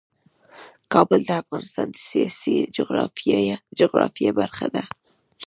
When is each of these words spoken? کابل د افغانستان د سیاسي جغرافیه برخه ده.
کابل 0.93 1.19
د 1.25 1.29
افغانستان 1.41 1.87
د 1.91 1.95
سیاسي 2.07 2.55
جغرافیه 3.79 4.31
برخه 4.39 4.67
ده. 4.75 4.83